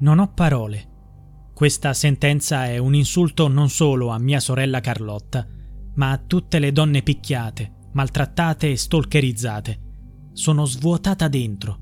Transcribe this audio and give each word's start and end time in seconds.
Non 0.00 0.18
ho 0.18 0.32
parole. 0.32 0.88
Questa 1.52 1.92
sentenza 1.92 2.64
è 2.64 2.78
un 2.78 2.94
insulto 2.94 3.48
non 3.48 3.68
solo 3.68 4.08
a 4.08 4.18
mia 4.18 4.40
sorella 4.40 4.80
Carlotta, 4.80 5.46
ma 5.96 6.10
a 6.10 6.16
tutte 6.16 6.58
le 6.58 6.72
donne 6.72 7.02
picchiate, 7.02 7.88
maltrattate 7.92 8.70
e 8.70 8.76
stalkerizzate. 8.78 9.80
Sono 10.32 10.64
svuotata 10.64 11.28
dentro. 11.28 11.80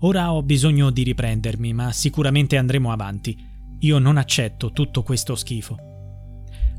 Ora 0.00 0.32
ho 0.32 0.42
bisogno 0.44 0.90
di 0.90 1.02
riprendermi, 1.02 1.72
ma 1.72 1.90
sicuramente 1.90 2.56
andremo 2.56 2.92
avanti. 2.92 3.36
Io 3.80 3.98
non 3.98 4.18
accetto 4.18 4.70
tutto 4.70 5.02
questo 5.02 5.34
schifo. 5.34 5.76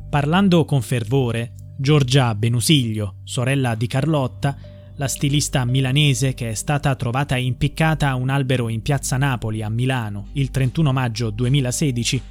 Parlando 0.08 0.64
con 0.64 0.80
fervore, 0.80 1.54
Giorgia 1.76 2.34
Benusiglio, 2.34 3.16
sorella 3.24 3.74
di 3.74 3.86
Carlotta, 3.86 4.56
la 5.00 5.08
stilista 5.08 5.64
milanese 5.64 6.34
che 6.34 6.50
è 6.50 6.54
stata 6.54 6.94
trovata 6.94 7.38
impiccata 7.38 8.10
a 8.10 8.16
un 8.16 8.28
albero 8.28 8.68
in 8.68 8.82
piazza 8.82 9.16
Napoli 9.16 9.62
a 9.62 9.70
Milano 9.70 10.26
il 10.32 10.50
31 10.50 10.92
maggio 10.92 11.30
2016, 11.30 12.22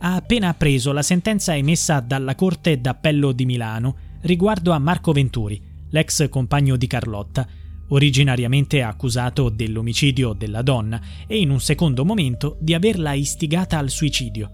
ha 0.00 0.16
appena 0.16 0.48
appreso 0.48 0.90
la 0.90 1.02
sentenza 1.02 1.54
emessa 1.54 2.00
dalla 2.00 2.34
Corte 2.34 2.80
d'Appello 2.80 3.30
di 3.30 3.46
Milano 3.46 3.96
riguardo 4.22 4.72
a 4.72 4.78
Marco 4.80 5.12
Venturi, 5.12 5.62
l'ex 5.90 6.28
compagno 6.28 6.74
di 6.74 6.88
Carlotta, 6.88 7.46
originariamente 7.90 8.82
accusato 8.82 9.48
dell'omicidio 9.48 10.32
della 10.32 10.62
donna 10.62 11.00
e 11.28 11.38
in 11.38 11.50
un 11.50 11.60
secondo 11.60 12.04
momento 12.04 12.56
di 12.58 12.74
averla 12.74 13.12
istigata 13.12 13.78
al 13.78 13.88
suicidio. 13.88 14.50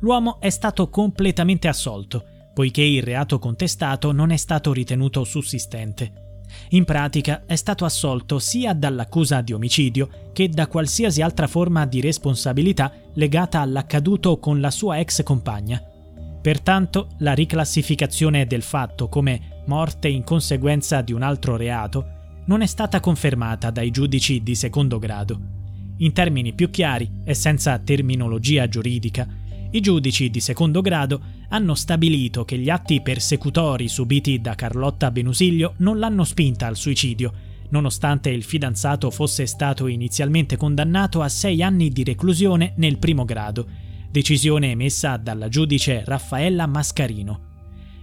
L'uomo 0.00 0.40
è 0.40 0.50
stato 0.50 0.88
completamente 0.88 1.68
assolto, 1.68 2.24
poiché 2.52 2.82
il 2.82 3.04
reato 3.04 3.38
contestato 3.38 4.10
non 4.10 4.32
è 4.32 4.36
stato 4.36 4.72
ritenuto 4.72 5.22
sussistente. 5.22 6.23
In 6.70 6.84
pratica 6.84 7.44
è 7.46 7.56
stato 7.56 7.84
assolto 7.84 8.38
sia 8.38 8.72
dall'accusa 8.72 9.40
di 9.40 9.52
omicidio 9.52 10.30
che 10.32 10.48
da 10.48 10.66
qualsiasi 10.66 11.22
altra 11.22 11.46
forma 11.46 11.86
di 11.86 12.00
responsabilità 12.00 12.92
legata 13.14 13.60
all'accaduto 13.60 14.38
con 14.38 14.60
la 14.60 14.70
sua 14.70 14.98
ex 14.98 15.22
compagna. 15.22 15.82
Pertanto 16.42 17.08
la 17.18 17.32
riclassificazione 17.32 18.46
del 18.46 18.62
fatto 18.62 19.08
come 19.08 19.62
morte 19.66 20.08
in 20.08 20.24
conseguenza 20.24 21.00
di 21.00 21.12
un 21.12 21.22
altro 21.22 21.56
reato 21.56 22.06
non 22.46 22.60
è 22.60 22.66
stata 22.66 23.00
confermata 23.00 23.70
dai 23.70 23.90
giudici 23.90 24.42
di 24.42 24.54
secondo 24.54 24.98
grado. 24.98 25.40
In 25.98 26.12
termini 26.12 26.52
più 26.52 26.70
chiari 26.70 27.08
e 27.24 27.34
senza 27.34 27.78
terminologia 27.78 28.68
giuridica, 28.68 29.26
i 29.74 29.80
giudici 29.80 30.30
di 30.30 30.38
secondo 30.38 30.80
grado 30.80 31.20
hanno 31.48 31.74
stabilito 31.74 32.44
che 32.44 32.56
gli 32.56 32.70
atti 32.70 33.00
persecutori 33.00 33.88
subiti 33.88 34.40
da 34.40 34.54
Carlotta 34.54 35.10
Benusiglio 35.10 35.74
non 35.78 35.98
l'hanno 35.98 36.22
spinta 36.22 36.68
al 36.68 36.76
suicidio, 36.76 37.32
nonostante 37.70 38.30
il 38.30 38.44
fidanzato 38.44 39.10
fosse 39.10 39.46
stato 39.46 39.88
inizialmente 39.88 40.56
condannato 40.56 41.22
a 41.22 41.28
sei 41.28 41.60
anni 41.60 41.88
di 41.88 42.04
reclusione 42.04 42.74
nel 42.76 42.98
primo 42.98 43.24
grado, 43.24 43.66
decisione 44.12 44.70
emessa 44.70 45.16
dalla 45.16 45.48
giudice 45.48 46.04
Raffaella 46.04 46.66
Mascarino. 46.66 47.40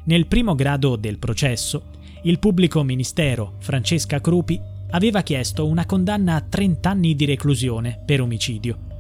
Nel 0.04 0.28
primo 0.28 0.56
grado 0.56 0.98
del 0.98 1.20
processo, 1.20 1.84
il 2.24 2.38
pubblico 2.40 2.84
ministero 2.84 3.56
Francesca 3.60 4.20
Crupi 4.20 4.60
aveva 4.90 5.22
chiesto 5.22 5.66
una 5.66 5.86
condanna 5.86 6.36
a 6.36 6.42
30 6.42 6.90
anni 6.90 7.16
di 7.16 7.24
reclusione 7.24 7.98
per 8.06 8.20
omicidio. 8.20 8.91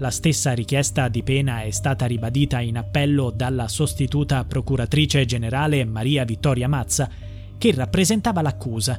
La 0.00 0.10
stessa 0.10 0.52
richiesta 0.52 1.08
di 1.08 1.22
pena 1.22 1.60
è 1.60 1.70
stata 1.70 2.06
ribadita 2.06 2.58
in 2.60 2.78
appello 2.78 3.30
dalla 3.30 3.68
sostituta 3.68 4.46
procuratrice 4.46 5.26
generale 5.26 5.84
Maria 5.84 6.24
Vittoria 6.24 6.68
Mazza, 6.68 7.06
che 7.58 7.74
rappresentava 7.74 8.40
l'accusa. 8.40 8.98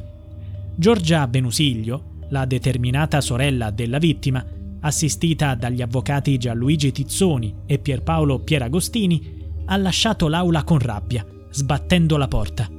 Giorgia 0.76 1.26
Benusiglio, 1.26 2.20
la 2.30 2.46
determinata 2.46 3.20
sorella 3.20 3.72
della 3.72 3.98
vittima, 3.98 4.46
assistita 4.82 5.56
dagli 5.56 5.82
avvocati 5.82 6.38
Gianluigi 6.38 6.92
Tizzoni 6.92 7.62
e 7.66 7.80
Pierpaolo 7.80 8.38
Pieragostini, 8.38 9.40
ha 9.66 9.78
lasciato 9.78 10.28
l'aula 10.28 10.64
con 10.64 10.78
rabbia, 10.78 11.26
sbattendo 11.50 12.16
la 12.16 12.28
porta. 12.28 12.70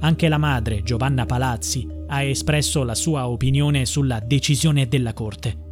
Anche 0.00 0.28
la 0.28 0.38
madre, 0.38 0.82
Giovanna 0.82 1.24
Palazzi, 1.24 1.88
ha 2.08 2.22
espresso 2.22 2.82
la 2.82 2.94
sua 2.94 3.26
opinione 3.26 3.86
sulla 3.86 4.20
decisione 4.20 4.86
della 4.86 5.14
Corte. 5.14 5.68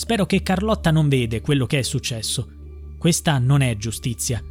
Spero 0.00 0.24
che 0.24 0.42
Carlotta 0.42 0.90
non 0.90 1.10
vede 1.10 1.42
quello 1.42 1.66
che 1.66 1.80
è 1.80 1.82
successo. 1.82 2.48
Questa 2.96 3.36
non 3.36 3.60
è 3.60 3.76
giustizia. 3.76 4.42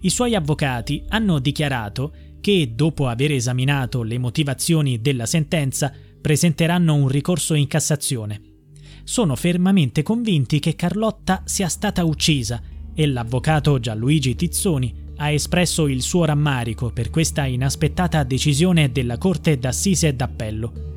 I 0.00 0.10
suoi 0.10 0.34
avvocati 0.34 1.04
hanno 1.10 1.38
dichiarato 1.38 2.12
che, 2.40 2.72
dopo 2.74 3.06
aver 3.06 3.30
esaminato 3.30 4.02
le 4.02 4.18
motivazioni 4.18 5.00
della 5.00 5.24
sentenza, 5.24 5.92
presenteranno 6.20 6.94
un 6.94 7.06
ricorso 7.06 7.54
in 7.54 7.68
Cassazione. 7.68 8.40
Sono 9.04 9.36
fermamente 9.36 10.02
convinti 10.02 10.58
che 10.58 10.74
Carlotta 10.74 11.42
sia 11.44 11.68
stata 11.68 12.02
uccisa 12.02 12.60
e 12.92 13.06
l'avvocato 13.06 13.78
Gianluigi 13.78 14.34
Tizzoni 14.34 14.92
ha 15.18 15.30
espresso 15.30 15.86
il 15.86 16.02
suo 16.02 16.24
rammarico 16.24 16.90
per 16.90 17.10
questa 17.10 17.44
inaspettata 17.44 18.24
decisione 18.24 18.90
della 18.90 19.16
Corte 19.16 19.60
d'Assise 19.60 20.16
d'Appello. 20.16 20.95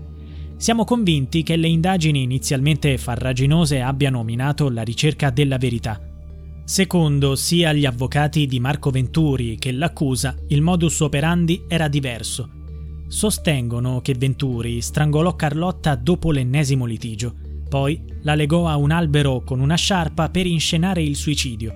Siamo 0.59 0.83
convinti 0.83 1.41
che 1.41 1.55
le 1.55 1.69
indagini 1.69 2.21
inizialmente 2.21 2.97
farraginose 2.97 3.79
abbiano 3.79 4.23
minato 4.23 4.69
la 4.69 4.81
ricerca 4.81 5.29
della 5.29 5.57
verità. 5.57 5.97
Secondo 6.65 7.37
sia 7.37 7.71
gli 7.71 7.85
avvocati 7.85 8.45
di 8.45 8.59
Marco 8.59 8.89
Venturi 8.89 9.55
che 9.57 9.71
l'accusa, 9.71 10.35
il 10.49 10.61
modus 10.61 10.99
operandi 10.99 11.63
era 11.65 11.87
diverso. 11.87 12.49
Sostengono 13.07 14.01
che 14.01 14.15
Venturi 14.15 14.81
strangolò 14.81 15.33
Carlotta 15.37 15.95
dopo 15.95 16.29
l'ennesimo 16.29 16.83
litigio, 16.83 17.33
poi 17.69 17.97
la 18.23 18.35
legò 18.35 18.67
a 18.67 18.75
un 18.75 18.91
albero 18.91 19.41
con 19.45 19.61
una 19.61 19.75
sciarpa 19.75 20.27
per 20.27 20.45
inscenare 20.45 21.01
il 21.01 21.15
suicidio. 21.15 21.73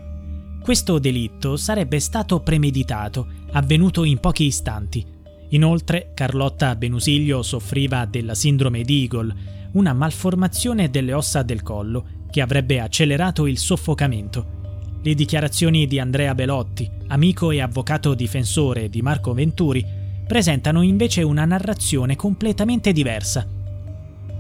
Questo 0.62 1.00
delitto 1.00 1.56
sarebbe 1.56 2.02
stato 2.02 2.42
premeditato, 2.42 3.28
avvenuto 3.54 4.04
in 4.04 4.20
pochi 4.20 4.44
istanti. 4.44 5.13
Inoltre, 5.54 6.12
Carlotta 6.16 6.76
Benusiglio 6.76 7.44
soffriva 7.44 8.06
della 8.06 8.34
sindrome 8.34 8.82
di 8.82 9.02
Eagle, 9.02 9.36
una 9.74 9.94
malformazione 9.94 10.90
delle 10.90 11.14
ossa 11.14 11.44
del 11.44 11.62
collo 11.62 12.22
che 12.32 12.42
avrebbe 12.42 12.80
accelerato 12.80 13.46
il 13.46 13.60
soffocamento. 13.60 14.62
Le 15.04 15.14
dichiarazioni 15.14 15.86
di 15.86 16.00
Andrea 16.00 16.34
Belotti, 16.34 16.90
amico 17.08 17.52
e 17.52 17.62
avvocato 17.62 18.16
difensore 18.16 18.90
di 18.90 19.04
Marco 19.04 19.34
Venturi, 19.34 19.86
presentano 20.26 20.82
invece 20.82 21.22
una 21.22 21.46
narrazione 21.46 22.16
completamente 22.16 22.92
diversa. 22.92 23.48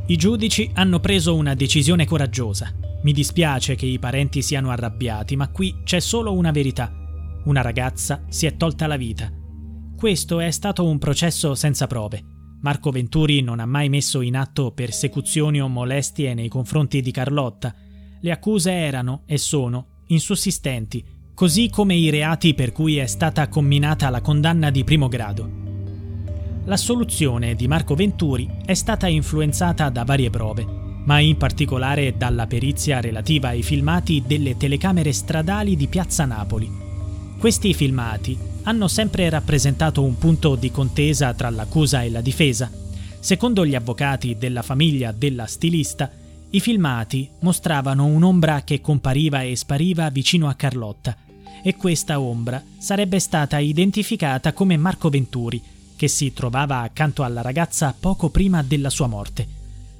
I 0.07 0.15
giudici 0.15 0.71
hanno 0.73 0.99
preso 0.99 1.35
una 1.35 1.53
decisione 1.53 2.05
coraggiosa. 2.05 2.73
Mi 3.03 3.11
dispiace 3.11 3.75
che 3.75 3.85
i 3.85 3.99
parenti 3.99 4.41
siano 4.41 4.71
arrabbiati, 4.71 5.35
ma 5.35 5.49
qui 5.49 5.81
c'è 5.83 5.99
solo 5.99 6.33
una 6.33 6.51
verità. 6.51 6.91
Una 7.43 7.61
ragazza 7.61 8.23
si 8.29 8.47
è 8.47 8.57
tolta 8.57 8.87
la 8.87 8.97
vita 8.97 9.41
questo 10.03 10.41
è 10.41 10.51
stato 10.51 10.85
un 10.85 10.99
processo 10.99 11.55
senza 11.55 11.87
prove. 11.87 12.21
Marco 12.59 12.91
Venturi 12.91 13.39
non 13.39 13.61
ha 13.61 13.65
mai 13.65 13.87
messo 13.87 14.19
in 14.19 14.35
atto 14.35 14.71
persecuzioni 14.71 15.61
o 15.61 15.69
molestie 15.69 16.33
nei 16.33 16.49
confronti 16.49 16.99
di 16.99 17.09
Carlotta. 17.09 17.73
Le 18.19 18.31
accuse 18.31 18.69
erano 18.69 19.21
e 19.25 19.37
sono 19.37 20.01
insussistenti, 20.07 21.05
così 21.33 21.69
come 21.69 21.95
i 21.95 22.09
reati 22.09 22.53
per 22.53 22.73
cui 22.73 22.97
è 22.97 23.05
stata 23.05 23.47
comminata 23.47 24.09
la 24.09 24.19
condanna 24.19 24.71
di 24.71 24.83
primo 24.83 25.07
grado. 25.07 25.49
L'assoluzione 26.65 27.55
di 27.55 27.69
Marco 27.69 27.95
Venturi 27.95 28.49
è 28.65 28.73
stata 28.73 29.07
influenzata 29.07 29.87
da 29.87 30.03
varie 30.03 30.29
prove, 30.29 30.65
ma 31.05 31.19
in 31.19 31.37
particolare 31.37 32.17
dalla 32.17 32.45
perizia 32.45 32.99
relativa 32.99 33.47
ai 33.47 33.63
filmati 33.63 34.21
delle 34.27 34.57
telecamere 34.57 35.13
stradali 35.13 35.77
di 35.77 35.87
Piazza 35.87 36.25
Napoli. 36.25 36.82
Questi 37.43 37.73
filmati 37.73 38.37
hanno 38.63 38.87
sempre 38.87 39.29
rappresentato 39.29 40.01
un 40.01 40.17
punto 40.17 40.55
di 40.55 40.71
contesa 40.71 41.33
tra 41.33 41.49
l'accusa 41.49 42.01
e 42.01 42.09
la 42.09 42.21
difesa. 42.21 42.71
Secondo 43.19 43.65
gli 43.65 43.75
avvocati 43.75 44.37
della 44.37 44.61
famiglia 44.61 45.11
della 45.11 45.45
stilista, 45.45 46.09
i 46.51 46.61
filmati 46.61 47.27
mostravano 47.39 48.05
un'ombra 48.05 48.61
che 48.63 48.79
compariva 48.79 49.41
e 49.41 49.57
spariva 49.57 50.09
vicino 50.09 50.47
a 50.47 50.53
Carlotta 50.53 51.17
e 51.61 51.75
questa 51.75 52.17
ombra 52.17 52.63
sarebbe 52.77 53.19
stata 53.19 53.57
identificata 53.57 54.53
come 54.53 54.77
Marco 54.77 55.09
Venturi, 55.09 55.61
che 55.97 56.07
si 56.07 56.31
trovava 56.31 56.79
accanto 56.79 57.23
alla 57.23 57.41
ragazza 57.41 57.93
poco 57.99 58.29
prima 58.29 58.63
della 58.63 58.89
sua 58.89 59.07
morte. 59.07 59.45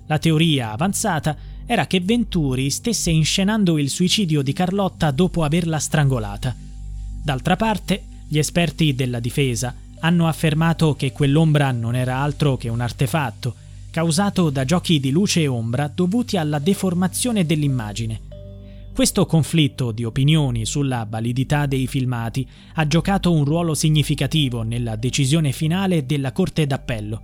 La 0.06 0.18
teoria 0.18 0.72
avanzata 0.72 1.36
era 1.66 1.88
che 1.88 2.00
Venturi 2.00 2.70
stesse 2.70 3.10
inscenando 3.10 3.78
il 3.78 3.90
suicidio 3.90 4.42
di 4.42 4.54
Carlotta 4.54 5.12
dopo 5.12 5.44
averla 5.44 5.78
strangolata. 5.78 6.72
D'altra 7.24 7.56
parte, 7.56 8.04
gli 8.28 8.38
esperti 8.38 8.94
della 8.94 9.20
difesa 9.22 9.74
hanno 10.00 10.28
affermato 10.28 10.96
che 10.96 11.14
quell'ombra 11.14 11.72
non 11.72 11.96
era 11.96 12.18
altro 12.18 12.58
che 12.58 12.68
un 12.68 12.82
artefatto, 12.82 13.56
causato 13.90 14.50
da 14.50 14.66
giochi 14.66 15.00
di 15.00 15.12
luce 15.12 15.42
e 15.42 15.48
ombra 15.48 15.88
dovuti 15.88 16.36
alla 16.36 16.60
deformazione 16.60 17.46
dell'immagine. 17.46 18.20
Questo 18.94 19.26
conflitto 19.26 19.92
di 19.92 20.04
opinioni 20.04 20.66
sulla 20.66 21.08
validità 21.10 21.66
dei 21.66 21.88
filmati 21.88 22.48
ha 22.74 22.86
giocato 22.86 23.32
un 23.32 23.46
ruolo 23.46 23.74
significativo 23.74 24.62
nella 24.64 24.98
decisione 24.98 25.52
finale 25.52 26.06
della 26.06 26.34
Corte 26.34 26.68
d'Appello. 26.68 27.22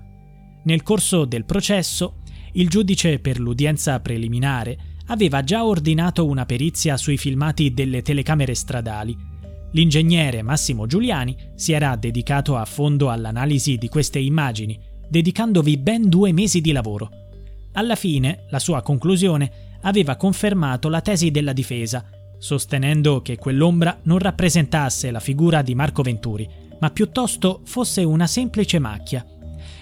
Nel 0.64 0.82
corso 0.82 1.26
del 1.26 1.44
processo, 1.44 2.20
il 2.54 2.70
giudice 2.70 3.20
per 3.20 3.40
l'udienza 3.40 4.00
preliminare 4.00 4.78
aveva 5.08 5.44
già 5.44 5.66
ordinato 5.66 6.26
una 6.26 6.46
perizia 6.46 6.96
sui 6.96 7.18
filmati 7.18 7.74
delle 7.74 8.02
telecamere 8.02 8.56
stradali. 8.56 9.29
L'ingegnere 9.72 10.42
Massimo 10.42 10.88
Giuliani 10.88 11.36
si 11.56 11.74
era 11.74 11.96
dedicato 11.96 12.58
a 12.58 12.66
fondo 12.66 13.10
all'analisi 13.10 13.78
di 13.78 13.88
queste 13.88 14.20
immagini, 14.20 14.80
dedicandovi 15.08 15.78
ben 15.78 16.10
due 16.10 16.32
mesi 16.32 16.60
di 16.60 16.72
lavoro. 16.72 17.10
Alla 17.74 17.96
fine, 17.96 18.46
la 18.50 18.60
sua 18.60 18.82
conclusione 18.82 19.78
aveva 19.82 20.16
confermato 20.16 20.90
la 20.90 21.02
tesi 21.02 21.30
della 21.30 21.54
difesa, 21.54 22.04
sostenendo 22.40 23.22
che 23.22 23.38
quell'ombra 23.38 24.00
non 24.04 24.18
rappresentasse 24.18 25.12
la 25.12 25.20
figura 25.20 25.62
di 25.62 25.76
Marco 25.76 26.02
Venturi, 26.02 26.50
ma 26.80 26.90
piuttosto 26.90 27.62
fosse 27.66 28.04
una 28.04 28.26
semplice 28.26 28.80
macchia. 28.80 29.26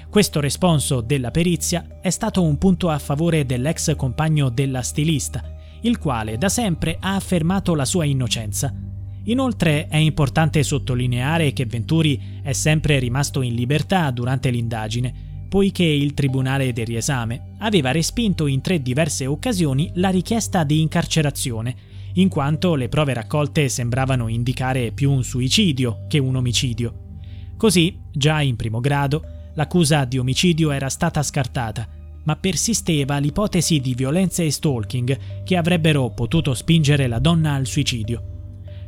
Questo 0.10 0.40
responso 0.40 1.02
della 1.02 1.32
perizia 1.32 2.00
è 2.02 2.10
stato 2.10 2.42
un 2.44 2.58
punto 2.58 2.90
a 2.90 3.00
favore 3.00 3.46
dell'ex 3.46 3.96
compagno 3.96 4.50
della 4.50 4.82
stilista, 4.82 5.44
il 5.82 5.98
quale 5.98 6.38
da 6.38 6.50
sempre 6.50 6.98
ha 7.00 7.16
affermato 7.16 7.76
la 7.76 7.86
sua 7.86 8.04
innocenza. 8.04 8.74
Inoltre 9.28 9.88
è 9.88 9.98
importante 9.98 10.64
sottolineare 10.64 11.52
che 11.52 11.66
Venturi 11.66 12.40
è 12.42 12.54
sempre 12.54 12.98
rimasto 12.98 13.42
in 13.42 13.56
libertà 13.56 14.10
durante 14.12 14.50
l'indagine, 14.50 15.14
poiché 15.50 15.84
il 15.84 16.14
Tribunale 16.14 16.72
del 16.72 16.86
riesame 16.86 17.56
aveva 17.60 17.92
respinto 17.92 18.48
in 18.48 18.62
tre 18.62 18.82
diverse 18.82 19.26
occasioni 19.26 19.92
la 19.96 20.10
richiesta 20.10 20.64
di 20.64 20.80
incarcerazione, 20.80 21.76
in 22.14 22.30
quanto 22.30 22.76
le 22.76 22.88
prove 22.88 23.14
raccolte 23.14 23.68
sembravano 23.68 24.30
indicare 24.30 24.92
più 24.92 25.12
un 25.12 25.24
suicidio 25.24 26.06
che 26.08 26.20
un 26.20 26.38
omicidio. 26.38 27.06
Così, 27.58 28.00
già 28.14 28.42
in 28.42 28.56
primo 28.56 28.80
grado, 28.80 29.24
l'accusa 29.56 30.06
di 30.06 30.18
omicidio 30.18 30.72
era 30.72 30.88
stata 30.88 31.22
scartata, 31.22 31.88
ma 32.24 32.36
persisteva 32.38 33.18
l'ipotesi 33.18 33.82
di 33.82 33.94
violenza 33.94 34.42
e 34.42 34.52
stalking 34.52 35.44
che 35.44 35.58
avrebbero 35.58 36.12
potuto 36.12 36.54
spingere 36.54 37.08
la 37.08 37.20
donna 37.20 37.54
al 37.56 37.66
suicidio. 37.66 38.37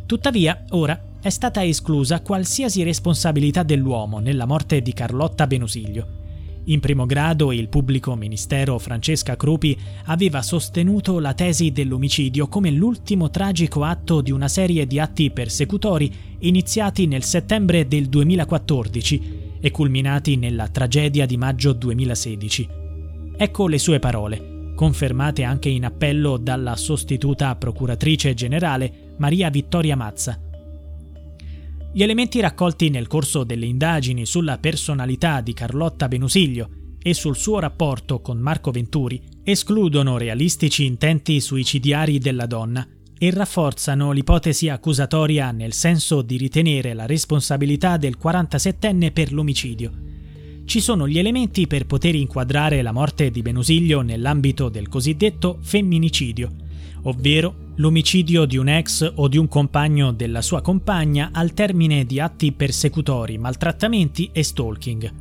Tuttavia, 0.09 0.65
ora 0.71 0.99
è 1.21 1.29
stata 1.29 1.63
esclusa 1.63 2.21
qualsiasi 2.21 2.81
responsabilità 2.81 3.61
dell'uomo 3.61 4.17
nella 4.17 4.47
morte 4.47 4.81
di 4.81 4.91
Carlotta 4.91 5.45
Benusiglio 5.45 6.17
in 6.65 6.79
primo 6.79 7.05
grado 7.05 7.51
il 7.51 7.67
pubblico 7.67 8.15
ministero 8.15 8.77
Francesca 8.77 9.35
Crupi 9.35 9.77
aveva 10.05 10.41
sostenuto 10.41 11.19
la 11.19 11.33
tesi 11.33 11.71
dell'omicidio 11.71 12.47
come 12.47 12.69
l'ultimo 12.69 13.29
tragico 13.29 13.83
atto 13.83 14.21
di 14.21 14.31
una 14.31 14.47
serie 14.47 14.85
di 14.85 14.99
atti 14.99 15.31
persecutori 15.31 16.11
iniziati 16.39 17.07
nel 17.07 17.23
settembre 17.23 17.87
del 17.87 18.07
2014 18.07 19.57
e 19.59 19.71
culminati 19.71 20.37
nella 20.37 20.67
tragedia 20.67 21.25
di 21.25 21.37
maggio 21.37 21.73
2016. 21.73 22.69
Ecco 23.35 23.67
le 23.67 23.77
sue 23.77 23.99
parole, 23.99 24.58
confermate 24.79 25.43
anche 25.43 25.67
in 25.67 25.83
appello 25.83 26.37
dalla 26.37 26.77
sostituta 26.77 27.53
procuratrice 27.57 28.33
generale 28.33 29.13
Maria 29.17 29.49
Vittoria 29.49 29.97
Mazza. 29.97 30.39
Gli 31.91 32.01
elementi 32.01 32.39
raccolti 32.39 32.89
nel 32.89 33.07
corso 33.07 33.43
delle 33.43 33.65
indagini 33.65 34.25
sulla 34.25 34.57
personalità 34.57 35.41
di 35.41 35.51
Carlotta 35.51 36.07
Benusiglio 36.07 36.69
e 37.03 37.13
sul 37.13 37.35
suo 37.35 37.59
rapporto 37.59 38.21
con 38.21 38.37
Marco 38.37 38.71
Venturi 38.71 39.21
escludono 39.43 40.17
realistici 40.17 40.85
intenti 40.85 41.41
suicidiari 41.41 42.17
della 42.17 42.45
donna 42.45 42.87
e 43.17 43.31
rafforzano 43.31 44.13
l'ipotesi 44.13 44.69
accusatoria 44.69 45.51
nel 45.51 45.73
senso 45.73 46.21
di 46.21 46.37
ritenere 46.37 46.93
la 46.93 47.05
responsabilità 47.05 47.97
del 47.97 48.15
47enne 48.17 49.11
per 49.11 49.33
l'omicidio. 49.33 50.18
Ci 50.69 50.81
sono 50.81 51.07
gli 51.07 51.17
elementi 51.17 51.65
per 51.65 51.87
poter 51.87 52.13
inquadrare 52.13 52.83
la 52.83 52.91
morte 52.91 53.31
di 53.31 53.41
Benusiglio 53.41 54.01
nell'ambito 54.01 54.69
del 54.69 54.87
cosiddetto 54.87 55.57
femminicidio, 55.61 56.51
ovvero 57.05 57.71
l'omicidio 57.77 58.45
di 58.45 58.55
un 58.55 58.67
ex 58.67 59.13
o 59.15 59.27
di 59.27 59.39
un 59.39 59.47
compagno 59.47 60.11
della 60.11 60.43
sua 60.43 60.61
compagna 60.61 61.31
al 61.33 61.53
termine 61.53 62.05
di 62.05 62.19
atti 62.19 62.51
persecutori, 62.51 63.39
maltrattamenti 63.39 64.29
e 64.31 64.43
stalking. 64.43 65.13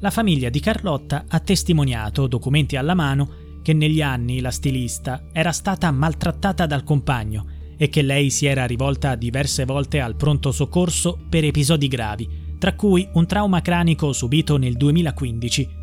La 0.00 0.10
famiglia 0.10 0.48
di 0.48 0.58
Carlotta 0.58 1.26
ha 1.28 1.38
testimoniato, 1.38 2.26
documenti 2.26 2.74
alla 2.74 2.94
mano, 2.94 3.30
che 3.62 3.72
negli 3.72 4.02
anni 4.02 4.40
la 4.40 4.50
stilista 4.50 5.26
era 5.32 5.52
stata 5.52 5.88
maltrattata 5.92 6.66
dal 6.66 6.82
compagno 6.82 7.46
e 7.76 7.88
che 7.88 8.02
lei 8.02 8.28
si 8.28 8.46
era 8.46 8.66
rivolta 8.66 9.14
diverse 9.14 9.64
volte 9.64 10.00
al 10.00 10.16
pronto 10.16 10.50
soccorso 10.50 11.16
per 11.28 11.44
episodi 11.44 11.86
gravi, 11.86 12.46
tra 12.58 12.74
cui 12.74 13.08
un 13.12 13.26
trauma 13.26 13.62
cranico 13.62 14.12
subito 14.12 14.56
nel 14.56 14.74
2015. 14.74 15.76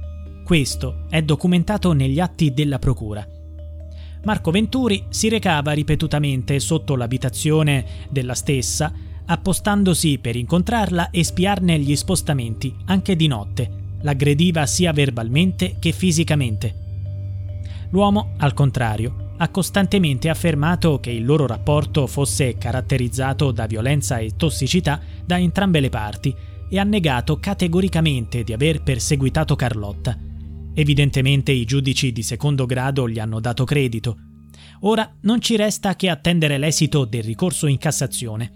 Questo 0.44 1.06
è 1.10 1.22
documentato 1.24 1.94
negli 1.94 2.20
atti 2.20 2.54
della 2.54 2.78
procura. 2.78 3.26
Marco 4.26 4.52
Venturi 4.52 5.06
si 5.10 5.30
recava 5.30 5.72
ripetutamente 5.72 6.60
sotto 6.60 6.96
l'abitazione 6.96 7.86
della 8.10 8.34
stessa, 8.34 8.92
appostandosi 9.26 10.20
per 10.20 10.36
incontrarla 10.36 11.10
e 11.10 11.24
spiarne 11.24 11.80
gli 11.80 11.96
spostamenti, 11.96 12.76
anche 12.86 13.16
di 13.16 13.28
notte. 13.28 13.84
L'aggrediva 14.02 14.66
sia 14.66 14.92
verbalmente 14.94 15.78
che 15.80 15.92
fisicamente. 15.92 16.84
L'uomo, 17.90 18.34
al 18.38 18.54
contrario, 18.54 19.34
ha 19.38 19.50
costantemente 19.50 20.30
affermato 20.30 21.00
che 21.00 21.12
il 21.12 21.26
loro 21.26 21.46
rapporto 21.46 22.08
fosse 22.08 22.58
caratterizzato 22.58 23.52
da 23.52 23.66
violenza 23.66 24.18
e 24.18 24.36
tossicità 24.36 25.00
da 25.26 25.38
entrambe 25.38 25.80
le 25.80 25.90
parti 25.90 26.36
e 26.76 26.80
ha 26.80 26.84
negato 26.84 27.38
categoricamente 27.38 28.44
di 28.44 28.52
aver 28.52 28.84
perseguitato 28.84 29.56
Carlotta. 29.56 30.18
Evidentemente 30.74 31.54
i 31.54 31.64
giudici 31.64 32.12
di 32.12 32.22
secondo 32.22 32.66
grado 32.66 33.08
gli 33.08 33.18
hanno 33.18 33.40
dato 33.40 33.64
credito. 33.64 34.18
Ora 34.82 35.10
non 35.22 35.40
ci 35.40 35.56
resta 35.56 35.96
che 35.96 36.10
attendere 36.10 36.58
l'esito 36.58 37.06
del 37.06 37.24
ricorso 37.24 37.68
in 37.68 37.78
Cassazione. 37.78 38.52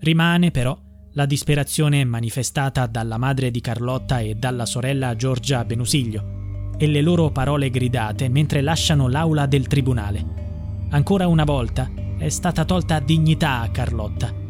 Rimane 0.00 0.50
però 0.50 0.76
la 1.12 1.24
disperazione 1.24 2.04
manifestata 2.04 2.86
dalla 2.86 3.16
madre 3.16 3.52
di 3.52 3.60
Carlotta 3.60 4.18
e 4.18 4.34
dalla 4.34 4.66
sorella 4.66 5.14
Giorgia 5.14 5.64
Benusiglio 5.64 6.72
e 6.76 6.88
le 6.88 7.00
loro 7.00 7.30
parole 7.30 7.70
gridate 7.70 8.28
mentre 8.28 8.60
lasciano 8.60 9.06
l'aula 9.06 9.46
del 9.46 9.68
tribunale. 9.68 10.88
Ancora 10.90 11.28
una 11.28 11.44
volta 11.44 11.88
è 12.18 12.28
stata 12.28 12.64
tolta 12.64 12.98
dignità 12.98 13.60
a 13.60 13.70
Carlotta 13.70 14.40